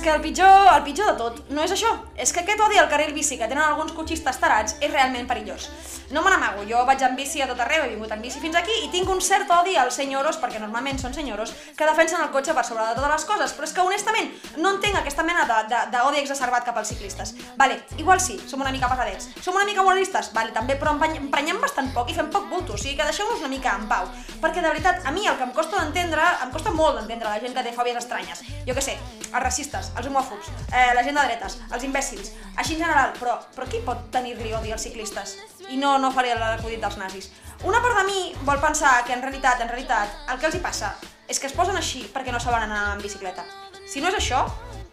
[0.00, 2.88] que el pitjor, el pitjor de tot no és això, és que aquest odi al
[2.90, 5.68] carril bici que tenen alguns cotxistes tarats és realment perillós.
[6.10, 8.56] No me n'amago, jo vaig en bici a tot arreu, he vingut en bici fins
[8.58, 12.32] aquí i tinc un cert odi als senyoros, perquè normalment són senyoros, que defensen el
[12.34, 15.44] cotxe per sobre de totes les coses, però és que honestament no entenc aquesta mena
[15.46, 17.34] d'odi exacerbat cap als ciclistes.
[17.56, 21.20] Vale, igual sí, som una mica pesadets, som una mica moralistes, vale, també, però empreny-
[21.22, 24.08] emprenyem bastant poc i fem poc bulto, o sigui que deixeu-nos una mica en pau.
[24.42, 27.38] Perquè de veritat, a mi el que em costa d'entendre, em costa molt d'entendre la
[27.38, 28.42] gent que té fòbies estranyes.
[28.66, 28.98] Jo què sé,
[29.30, 33.36] els racistes, els homòfobs, eh, la gent de dretes, els imbècils, així en general, però,
[33.56, 35.36] però qui pot tenir-li odi als ciclistes?
[35.68, 37.30] I no, no faré l'acudit dels nazis.
[37.64, 40.64] Una part de mi vol pensar que en realitat, en realitat, el que els hi
[40.64, 40.94] passa
[41.28, 43.44] és que es posen així perquè no saben anar en bicicleta.
[43.86, 44.44] Si no és això,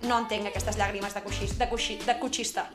[0.05, 2.67] no entenc aquestes llàgrimes de, coixis, de, coixi, de cotxista.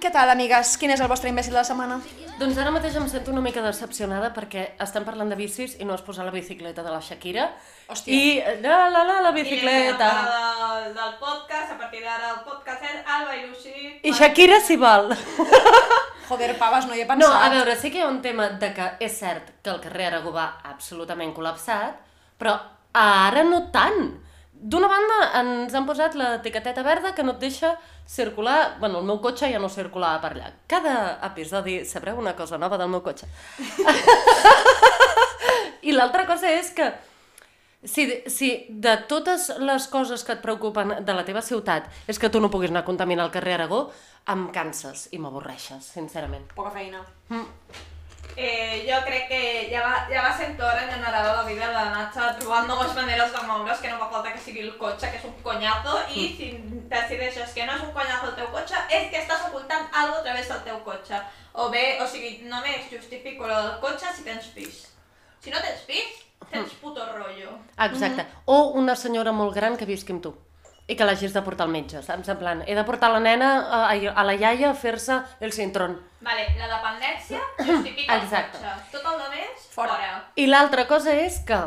[0.00, 0.78] Què tal, amigues?
[0.80, 1.98] Quin és el vostre imbècil de la setmana?
[2.40, 5.92] Doncs ara mateix em sento una mica decepcionada perquè estem parlant de bicis i no
[5.92, 7.50] has posat la bicicleta de la Shakira.
[7.92, 8.14] Hòstia.
[8.16, 10.08] I la la la la I bicicleta.
[10.30, 14.00] del, del podcast, a partir d'ara el podcast és Alba i Lucy.
[14.08, 15.12] I Shakira s'hi val.
[16.30, 17.26] Joder, paves, no hi he pensat.
[17.26, 19.82] No, a veure, sí que hi ha un tema de que és cert que el
[19.84, 22.00] carrer Aragó va absolutament col·lapsat,
[22.40, 22.56] però
[22.96, 24.14] ara no tant.
[24.60, 27.74] D'una banda, ens han posat l'etiqueteta verda que no et deixa
[28.10, 28.78] circular...
[28.80, 30.50] Bueno, el meu cotxe ja no circulava per allà.
[30.70, 30.94] Cada
[31.30, 33.28] episodi sabreu una cosa nova del meu cotxe.
[35.86, 36.90] I l'altra cosa és que
[37.84, 42.28] si, si de totes les coses que et preocupen de la teva ciutat és que
[42.28, 43.86] tu no puguis anar a contaminar el carrer Aragó,
[44.28, 46.50] em canses i m'avorreixes, sincerament.
[46.58, 47.06] Poca feina.
[48.36, 49.40] Eh, jo crec que
[49.72, 53.32] ja va, ja va sent hora en general a la vida d'anar-se trobant noves maneres
[53.34, 56.26] de moure's, que no fa falta que sigui el cotxe, que és un conyazo, i
[56.36, 56.50] si
[56.92, 60.24] decideixes que no és un conyazo el teu cotxe, és que estàs ocultant algo a
[60.26, 61.22] través del teu cotxe.
[61.54, 64.84] O bé, o sigui, només justifico el del cotxe si tens pis.
[65.40, 67.58] Si no tens pis, tens puto rollo.
[67.88, 68.28] Exacte.
[68.46, 70.36] O una senyora molt gran que visqui amb tu
[70.90, 72.28] i que l'hagis de portar al metge, saps?
[72.32, 76.00] En plan, he de portar la nena a, a la iaia a fer-se el cintrón.
[76.20, 78.58] Vale, la dependència justifica el Exacte.
[78.58, 78.96] cotxe.
[78.98, 79.94] Tot el de més, fora.
[79.94, 80.16] fora.
[80.36, 81.60] I l'altra cosa és que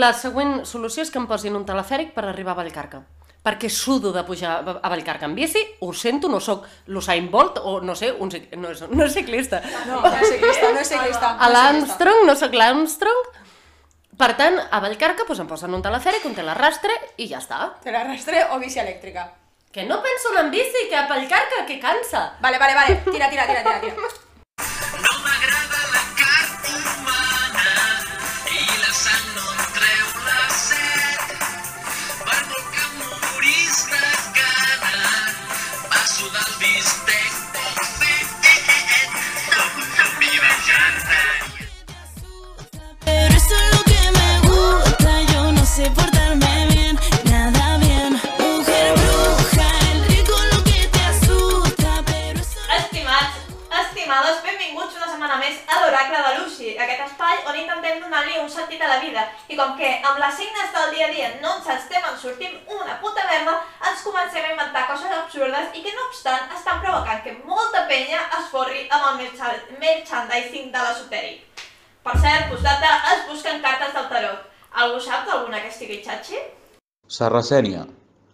[0.00, 3.00] la següent solució és que em posin un telefèric per arribar a Vallcarca.
[3.40, 7.78] Perquè sudo de pujar a Vallcarca en bici, ho sento, no sóc l'Usain Bolt o
[7.80, 9.62] no sé, un, cic- no, és, no és ciclista.
[9.88, 11.30] No, no és ciclista, no és ciclista.
[11.40, 13.30] A l'Armstrong, no sóc l'Armstrong.
[14.20, 16.92] Per tant, a Vallcarca doncs, em posen un telefèric, un telarrastre
[17.24, 17.60] i ja està.
[17.80, 19.30] Te l'arrastre o bici elèctrica?
[19.72, 22.26] Que no penso en bici, que a Vallcarca, que cansa.
[22.44, 23.00] Vale, vale, vale.
[23.06, 23.80] Tira, tira, tira, tira.
[23.80, 24.28] tira.
[45.80, 46.92] Sé portarme
[47.24, 48.12] nada bien.
[48.38, 51.92] Mujer bruja, el rico lo que te asusta,
[52.34, 53.36] eso Estimats,
[53.86, 58.50] estimades, benvinguts una setmana més a l'Oracle de Lucy, aquest espai on intentem donar-li un
[58.56, 59.24] sentit a la vida.
[59.48, 63.00] I com que amb les signes del dia a dia no ens estem en una
[63.00, 63.56] puta merda,
[63.88, 68.20] ens comencem a inventar coses absurdes i que no obstant estan provocant que molta penya
[68.38, 71.66] es forri amb el mercha- merchandising de l'esotèric.
[72.04, 74.49] Per cert, postdata, es busquen cartes del tarot.
[74.74, 76.38] Algú sap d'alguna que estigui xatxi?
[77.10, 77.86] Sarracènia,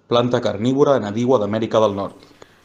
[0.08, 2.16] planta carnívora nadiua d'Amèrica del Nord.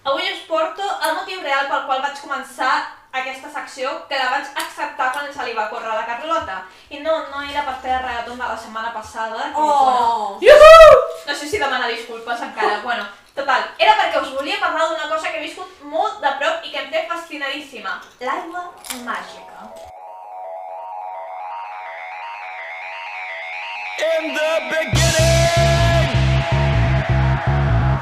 [0.04, 2.72] Avui us porto el motiu real pel qual vaig començar
[3.12, 6.62] aquesta secció, que la vaig acceptar quan se li va córrer a la Carlota.
[6.90, 9.50] I no, no era per fer el regaton de la setmana passada.
[9.52, 10.38] Que, Oh!
[10.40, 11.02] Bueno, Iuhu!
[11.28, 12.82] No sé si demanar disculpes encara.
[12.84, 13.06] Bueno,
[13.36, 16.72] total, era perquè us volia parlar d'una cosa que he viscut molt de prop i
[16.72, 18.00] que em té fascinadíssima.
[18.20, 18.68] L'aigua
[19.06, 19.72] màgica.
[24.00, 26.08] In the beginning,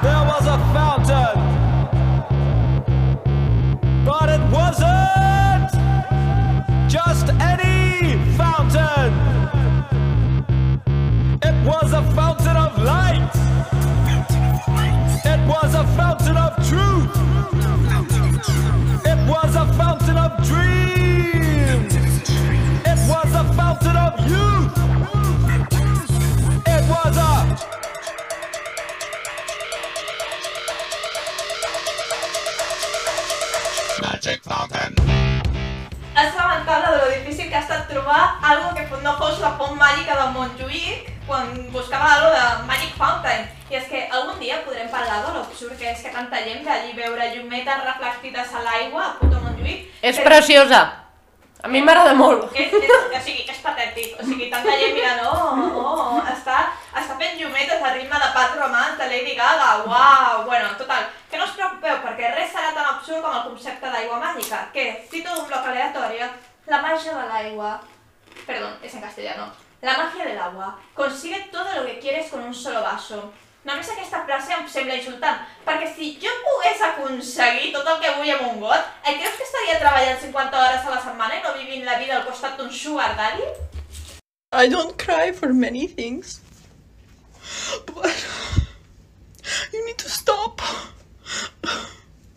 [0.02, 1.38] there was a fountain,
[4.06, 5.71] but it wasn't
[6.89, 9.13] just any fountain.
[11.41, 13.32] It was a fountain of light.
[15.25, 17.15] It was a fountain of truth.
[19.06, 20.79] It was a fountain of dreams.
[46.30, 49.39] Que és que tanta gent ve allí a veure llumetes reflectides a l'aigua a puto
[49.39, 49.89] Montjuïc.
[50.02, 50.96] És Però- preciosa.
[51.62, 52.56] A mi m'agrada molt.
[52.56, 54.15] És, és, o sigui, és patètic.
[54.20, 58.56] O sigui, tanta gent mirant, oh, oh, està, està fent llumetes a ritme de Pat
[58.56, 60.46] Romans de Lady Gaga, uau!
[60.46, 64.22] Bueno, total, que no us preocupeu, perquè res serà tan absurd com el concepte d'aigua
[64.24, 66.30] màgica, que, cito un bloc aleatorio,
[66.68, 67.82] la magia de l'aigua,
[68.48, 72.54] perdón, es en castellano, la magia del agua consigue todo lo que quieres con un
[72.54, 73.34] solo vaso.
[73.67, 78.32] Només aquesta frase em sembla insultant, perquè si jo pogués aconseguir tot el que vull
[78.36, 81.52] amb un got, eh, creus que estaria treballant 50 hores a la setmana i no
[81.58, 83.50] vivint la vida al costat d'un sugar daddy?
[84.56, 86.39] I don't cry for many things.
[87.86, 88.26] But
[89.74, 90.62] you need to stop.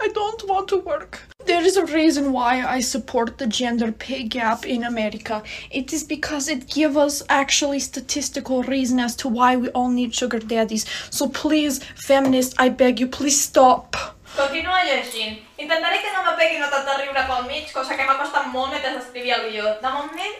[0.03, 1.21] I don't want to work.
[1.47, 5.45] There is a reason why I support the gender pay gap in America.
[5.71, 10.13] It is because it gives us actually statistical reason as to why we all need
[10.13, 10.87] sugar daddies.
[11.11, 13.95] So please, feminists, I beg you, please stop.
[14.35, 15.39] Continua llegint.
[15.57, 18.73] Intentaré que no me m'apegui notes de riure pel mig, cosa que m'ha costat molt
[18.73, 19.77] mentre escrivia el guió.
[19.85, 20.35] De moment,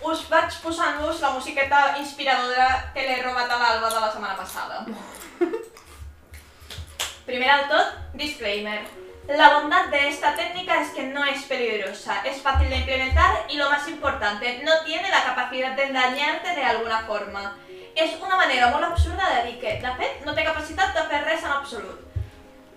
[0.00, 4.86] us vaig posant-vos la musiqueta inspiradora que l'he robat a l'Alba de la setmana passada.
[7.26, 8.82] Primer tot, disclaimer.
[9.28, 13.56] La bondad de esta técnica es que no es peligrosa, es fácil de implementar y
[13.56, 17.56] lo más importante, no tiene la capacidad de engañarte de alguna forma.
[17.94, 21.44] És una manera molt absurda de dir que, de no té capacitat de fer res
[21.46, 22.00] en absolut.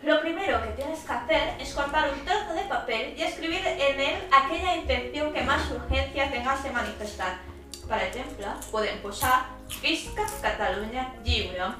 [0.03, 3.99] Lo primero que tienes que hacer es cortar un trozo de papel y escribir en
[3.99, 7.39] él aquella intención que más urgencia tengas de manifestar.
[7.89, 9.49] Per exemple, podem posar
[9.81, 11.73] Visca Catalunya lliure.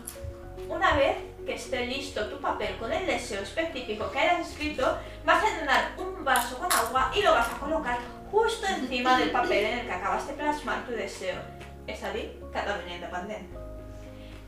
[0.67, 1.15] Una vez
[1.47, 5.91] que esté listo tu papel con el deseo específico que hayas escrito, vas a llenar
[5.97, 7.97] un vaso con agua y lo vas a colocar
[8.29, 11.39] justo encima del papel en el que acabas de plasmar tu deseo.
[11.87, 13.57] Es decir, Cataluña independiente.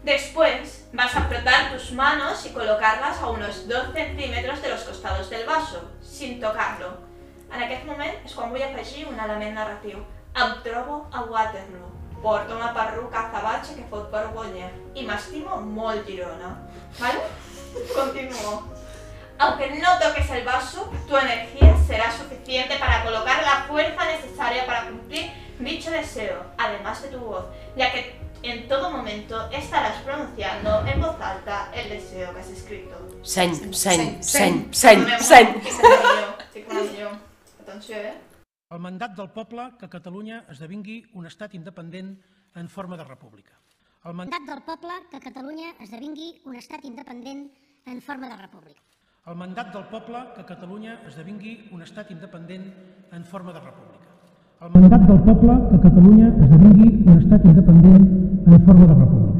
[0.03, 5.29] Después vas a frotar tus manos y colocarlas a unos 2 centímetros de los costados
[5.29, 7.09] del vaso, sin tocarlo.
[7.49, 10.03] En aquest moment és quan vull afegir un element narratiu.
[10.37, 11.98] Em trobo a Waterloo.
[12.21, 16.57] Porto una perruca azabache que fot vergonya i m'estimo molt Girona.
[16.99, 17.21] ¿Vale?
[17.95, 18.63] Continúo.
[19.37, 24.87] Aunque no toques el vaso, tu energía será suficiente para colocar la fuerza necesaria para
[24.89, 27.45] cumplir dicho deseo, además de tu voz,
[27.77, 32.97] ya que en todo momento estarás pronunciando en voz alta el deseo que has escrito.
[33.21, 35.61] Seny, seny, seny, seny, seny.
[36.39, 37.11] Estic una millor.
[37.61, 38.28] Atenció, eh?
[38.69, 42.11] El mandat del poble que Catalunya esdevingui un estat independent
[42.61, 43.55] en forma de república.
[44.05, 47.41] El mandat, del poble que Catalunya esdevingui un estat independent
[47.87, 48.83] en forma de república.
[49.29, 52.69] el mandat del poble que Catalunya esdevingui un estat independent
[53.11, 54.07] en forma de república.
[54.61, 58.07] El mandat del poble que Catalunya esdevingui un estat independent
[58.45, 59.38] en forma de república.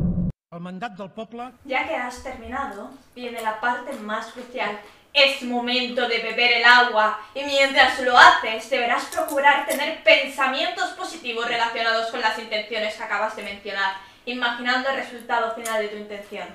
[0.69, 4.79] Mandat del poble Ya que has terminado, viene la parte más crucial.
[5.11, 11.47] Es momento de beber el agua y mientras lo haces deberás procurar tener pensamientos positivos
[11.47, 16.47] relacionados con las intenciones que acabas de mencionar, imaginando el resultado final de tu intención.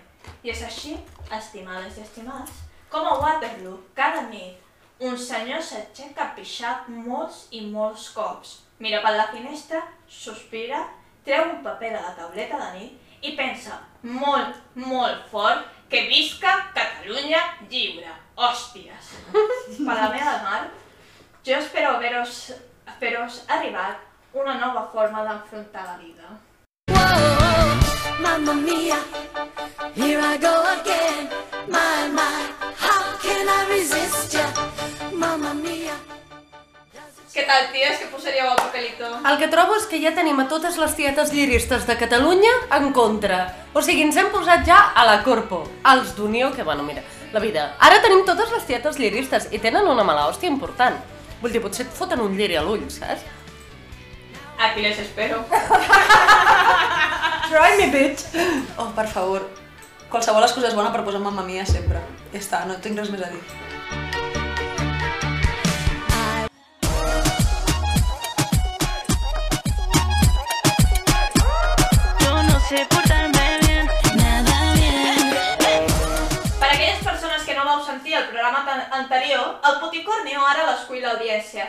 [0.45, 0.97] Y es así,
[1.37, 2.51] estimados y estimadas,
[2.89, 4.55] como Waterloo cada nit
[5.01, 8.61] un senyor s'aixeca pixat molts i molts cops.
[8.79, 10.85] Mira per la finestra, sospira,
[11.27, 16.55] treu un paper de la tauleta de nit i pensa molt, molt fort que visca
[16.77, 18.13] Catalunya lliure.
[18.35, 19.13] Hòsties!
[19.87, 20.63] Per la meva mar,
[21.47, 22.53] jo espero veros,
[23.01, 24.03] veros arribat
[24.35, 26.35] una nova forma d'enfrontar la vida.
[28.25, 28.99] Mamma mia,
[29.95, 31.31] here I go again.
[31.69, 32.43] My, my,
[32.77, 34.49] how can I resist ya?
[35.13, 35.95] Mamma mia.
[37.35, 39.09] Què tal, ties, que posaríeu el papelito?
[39.27, 42.93] El que trobo és que ja tenim a totes les tietes lliristes de Catalunya en
[42.95, 43.41] contra.
[43.75, 45.65] O sigui, ens hem posat ja a la corpo.
[45.91, 47.03] Els d'Unió, que bueno, mira,
[47.35, 47.67] la vida.
[47.83, 51.03] Ara tenim totes les tietes lliristes i tenen una mala hòstia important.
[51.43, 53.27] Vull dir, potser et foten un lliri a l'ull, saps?
[54.55, 55.43] Aquí les espero.
[57.51, 58.29] Try me, bitch!
[58.79, 59.51] Oh, per favor.
[60.07, 61.99] Qualsevol excusa és bona per posar mamma mia sempre.
[62.31, 63.74] Ja està, no tinc res més a dir.
[72.69, 75.35] Sé portarme bien, nada bien.
[76.59, 81.03] Per a aquelles persones que no vau sentir el programa anterior, el Poticornio ara l'escull
[81.05, 81.67] l'audiència.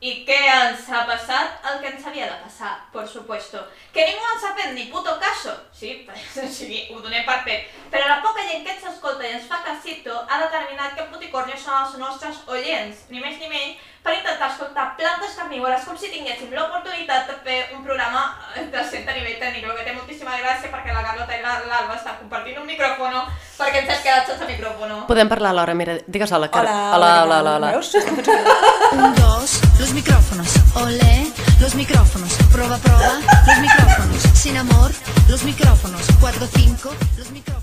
[0.00, 1.58] I què ens ha passat?
[1.68, 3.60] El que ens havia de passar, por supuesto.
[3.92, 5.52] Que ningú ens ha fet ni puto caso.
[5.74, 7.66] Sí, sigui, ho donem per fet.
[7.90, 11.10] Però la poca gent que ens escolta i ens fa casito ha determinat que el
[11.12, 15.96] Poticornio són els nostres oients, ni més ni menys, per intentar escoltar plantes carnívores com
[15.98, 18.22] si tinguéssim l'oportunitat de fer un programa
[18.56, 21.60] eh, decent a nivell tècnic, el que té moltíssima gràcia perquè la Carlota i la-
[21.68, 23.24] l'Alba estan compartint un micròfono
[23.58, 25.04] perquè ens has quedat sense micròfono.
[25.10, 26.64] Podem parlar alhora, mira, digues hola, Car...
[26.64, 27.70] Hola, hola, hola, hola, hola, hola.
[27.72, 27.94] Veus?
[28.92, 30.48] Un, dos, los micrófonos.
[30.76, 31.26] Olé,
[31.60, 32.32] los micrófonos.
[32.52, 33.12] Prueba, prueba,
[33.46, 34.22] los micrófonos.
[34.34, 34.90] Sin amor,
[35.28, 36.02] los micrófonos.
[36.20, 37.57] Cuatro, cinco, los micrófonos.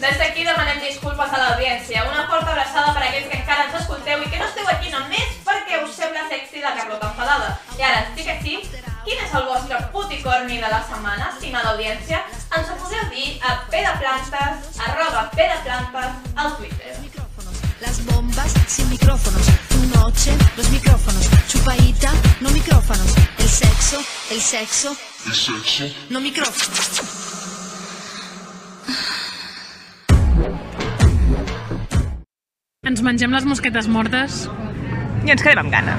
[0.00, 2.06] Des d'aquí demanem disculpes a l'audiència.
[2.08, 4.88] Una forta abraçada per a aquells que encara ens escolteu i que no esteu aquí
[4.94, 7.50] només perquè us sembla sexy la Carlota enfadada.
[7.76, 8.54] I ara, sí que sí,
[9.04, 12.22] quin és el vostre puticorni de la setmana, estimada audiència?
[12.48, 16.96] Ens ho podeu dir a pedaplantes, arroba pedaplantes, al Twitter.
[17.84, 19.52] Las bombas sin micrófonos.
[19.68, 21.28] Tu noche, los micrófonos.
[21.48, 23.16] Chupaita, no micrófonos.
[23.36, 24.96] El sexo, el sexo.
[25.26, 25.84] El sexo.
[26.08, 27.19] No micrófonos.
[32.90, 34.48] Ens mengem les mosquetes mortes
[35.22, 35.92] i ens quedem amb gana.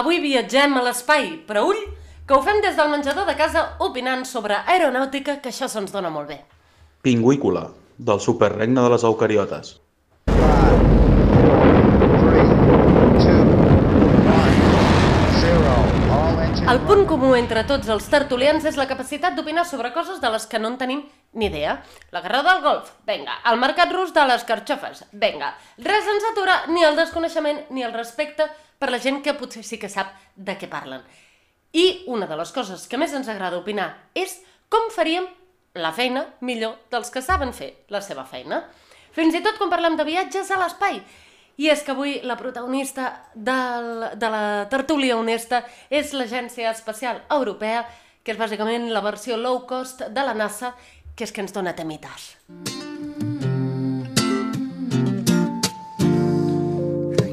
[0.00, 1.82] Avui viatgem a l'espai, però ull,
[2.24, 6.08] que ho fem des del menjador de casa opinant sobre aeronàutica, que això se'ns dona
[6.14, 6.38] molt bé.
[7.04, 7.66] Pingüícola,
[7.98, 9.74] del superregne de les eucariotes.
[16.66, 20.48] El punt comú entre tots els tertulians és la capacitat d'opinar sobre coses de les
[20.50, 21.04] que no en tenim
[21.38, 21.76] ni idea.
[22.10, 23.36] La guerra del golf, venga.
[23.46, 25.52] El mercat rus de les carxofes, venga.
[25.78, 28.48] Res ens atura ni el desconeixement ni el respecte
[28.82, 31.04] per la gent que potser sí que sap de què parlen.
[31.70, 34.34] I una de les coses que més ens agrada opinar és
[34.68, 35.30] com faríem
[35.78, 38.64] la feina millor dels que saben fer la seva feina.
[39.14, 40.98] Fins i tot quan parlem de viatges a l'espai.
[41.56, 47.86] I és que avui la protagonista del, de la tertúlia honesta és l'Agència Espacial Europea,
[48.22, 50.74] que és bàsicament la versió low cost de la NASA,
[51.16, 52.34] que és que ens dona temites.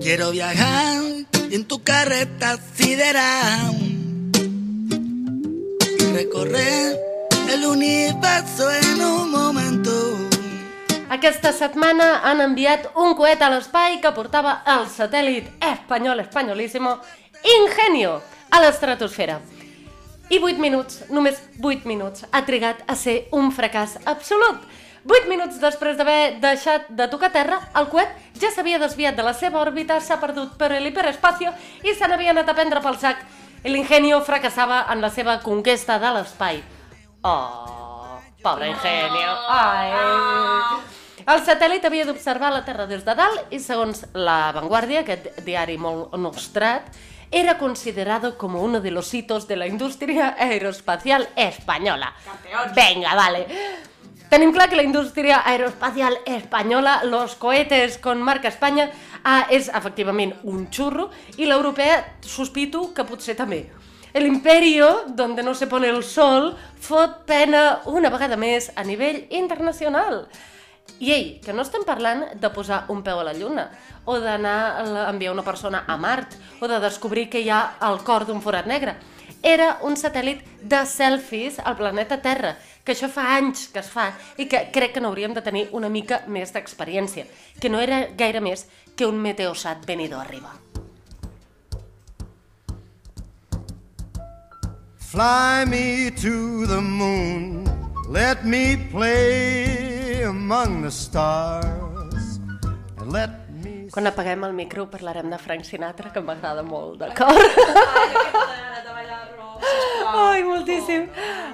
[0.04, 1.00] Quiero viajar
[1.52, 3.84] en tu carreta sideral
[6.14, 7.00] recorrer
[7.50, 10.23] el universo en un momento.
[11.13, 16.93] Aquesta setmana han enviat un coet a l'espai que portava el satèl·lit espanyol espanyolíssimo
[17.54, 18.15] Ingenio
[18.49, 19.36] a l'estratosfera.
[20.34, 24.63] I 8 minuts, només 8 minuts, ha trigat a ser un fracàs absolut.
[25.06, 28.10] 8 minuts després d'haver deixat de tocar terra, el coet
[28.41, 32.49] ja s'havia desviat de la seva òrbita, s'ha perdut per l'hiperespacio i se n'havia anat
[32.49, 33.21] a prendre pel sac.
[33.69, 36.63] L'Ingenio fracassava en la seva conquesta de l'espai.
[37.21, 39.38] Oh, pobre Ingenio.
[39.60, 41.03] Ai.
[41.24, 45.78] El satèl·lit havia d'observar la Terra des de dalt i, segons La Vanguardia, aquest diari
[45.80, 46.90] molt nostrat,
[47.32, 52.14] era considerado como uno de los hitos de la industria aeroespacial española.
[52.76, 53.47] Venga, vale.
[54.30, 58.91] Tenim clar que la indústria aeroespacial espanyola, los cohetes con marca Espanya,
[59.24, 63.68] ah, és efectivament un xurro i l'europea sospito que potser també.
[64.14, 69.24] El imperio, donde no se pone el sol, fot pena una vegada més a nivell
[69.32, 70.28] internacional.
[71.00, 73.70] I ei, que no estem parlant de posar un peu a la Lluna,
[74.06, 78.04] o d'anar a enviar una persona a Mart, o de descobrir que hi ha el
[78.08, 78.96] cor d'un forat negre.
[79.44, 84.08] era un satèl·lit de selfies al planeta Terra, que això fa anys que es fa
[84.40, 87.28] i que crec que n'hauríem de tenir una mica més d'experiència,
[87.60, 88.66] que no era gaire més
[88.96, 90.56] que un meteosat venido arriba.
[95.12, 97.68] Fly me to the moon,
[98.10, 99.93] let me play
[100.24, 102.39] among the stars,
[102.97, 103.89] and let me.
[103.91, 107.38] Quan apaguem el micro parlarem de Frank Sinatra, que m'agrada molt, d'acord?
[110.13, 111.07] Ai, moltíssim.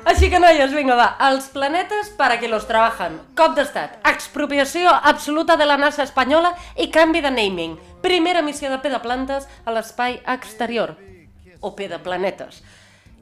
[0.10, 1.10] Així que, noies, vinga, va.
[1.30, 3.20] Els planetes para que los trabajan.
[3.38, 4.00] Cop d'estat.
[4.10, 7.78] Expropiació absoluta de la NASA espanyola i canvi de naming.
[8.02, 10.98] Primera missió de P de plantes a l'espai exterior.
[11.62, 12.64] O P de planetes.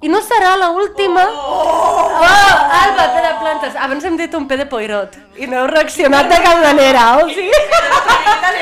[0.02, 1.24] I no serà la última...
[1.26, 2.22] Oh!
[2.22, 2.58] oh!
[2.78, 3.78] Alba, P de plantes.
[3.82, 7.26] Abans hem dit un P de Poirot i no heu reaccionat de cap manera, o
[7.32, 7.62] sigui?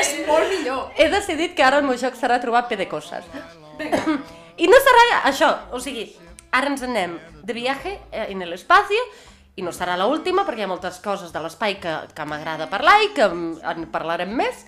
[0.00, 0.86] És molt millor.
[0.96, 3.28] He decidit que ara el meu joc serà trobar P de coses.
[4.64, 6.06] I no serà això, o sigui,
[6.56, 8.96] ara ens anem de viatge eh, en l'espaci
[9.60, 12.70] i no serà la última perquè hi ha moltes coses de l'espai que, que m'agrada
[12.72, 14.64] parlar i que en parlarem més.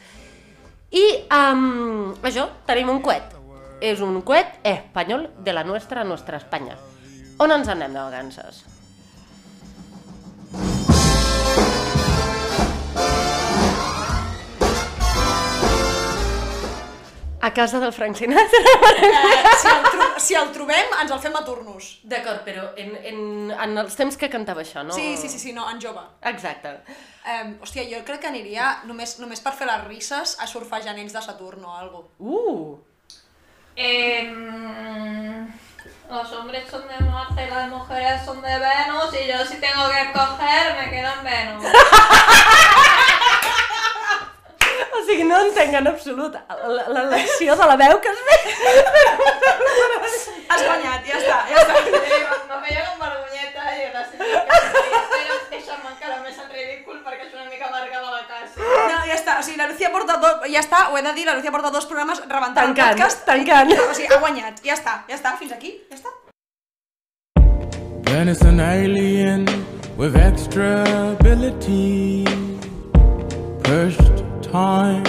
[0.93, 3.38] I um, això, tenim un coet.
[3.79, 6.75] És un coet espanyol de la nostra, nostra Espanya.
[7.39, 8.65] On ens anem de vacances?
[17.41, 18.59] A casa del Frank Sinatra.
[18.99, 21.93] Eh, si, el tro si el trobem, ens el fem a turnos.
[22.03, 23.23] D'acord, però en, en,
[23.55, 24.97] en els temps que cantava això, no?
[24.99, 26.03] Sí, sí, sí, sí, no, en jove.
[26.33, 26.75] Exacte.
[27.23, 31.15] Um, hòstia, jo crec que aniria només, només per fer les risses a surfar genets
[31.15, 32.09] de Saturn o algo.
[32.19, 32.88] Uh!
[33.81, 35.47] Em,
[36.11, 39.89] los hombres son de Marte y las mujeres son de Venus y yo si tengo
[39.89, 41.65] que escoger me quedo en Venus.
[44.95, 48.45] O sigui, no entenc en absolut la- l'elecció de la veu que has fet.
[50.49, 51.75] Has guanyat, ja està, ja està.
[52.49, 53.79] Me veia com vergonyeta i
[59.39, 61.71] o sigui, la Lucía porta dos, ja està, ho he de dir, la Lucía porta
[61.71, 63.25] dos programes rebentant Tancant, el podcast.
[63.27, 63.73] tancant.
[63.89, 66.11] O sigui, ha guanyat, ja està, ja està, fins aquí, ja està.
[68.09, 69.47] Then it's an alien
[69.97, 70.83] with extra
[71.13, 72.25] ability.
[73.63, 75.05] Pushed time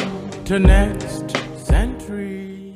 [0.45, 1.31] to next
[1.65, 2.73] century.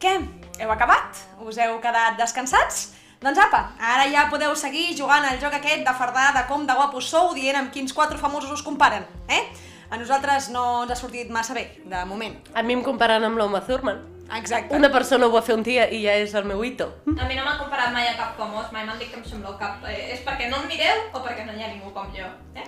[0.00, 0.14] Què?
[0.58, 1.20] Heu acabat?
[1.44, 2.94] Us heu quedat descansats?
[3.20, 6.74] Doncs apa, ara ja podeu seguir jugant al joc aquest de fardar de com de
[6.74, 9.42] guapos sou dient amb quins quatre famosos us comparen, eh?
[9.90, 12.36] A nosaltres no ens ha sortit massa bé, de moment.
[12.54, 14.02] A mi em comparen amb l'Oma Thurman.
[14.36, 14.76] Exacte.
[14.76, 16.90] Una persona ho va fer un dia i ja és el meu hito.
[17.16, 19.56] A mi no m'han comparat mai a cap famós, mai m'han dit que em sembleu
[19.56, 19.80] cap...
[19.88, 22.66] Eh, és perquè no em mireu o perquè no hi ha ningú com jo, eh?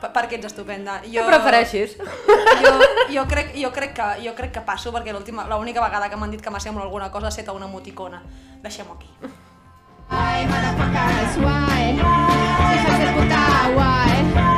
[0.00, 0.98] Per- perquè ets estupenda.
[1.06, 1.94] Què prefereixis?
[2.64, 2.72] Jo,
[3.14, 6.34] jo, crec, jo, crec que, jo crec que passo, perquè l'última- l'única vegada que m'han
[6.34, 8.24] dit que m'assemblo alguna cosa ha estat a una emoticona.
[8.66, 9.08] Deixem-ho aquí.
[10.10, 11.94] Why, motherfuckers, why?
[12.02, 13.42] Hijas de puta,
[13.78, 14.55] why?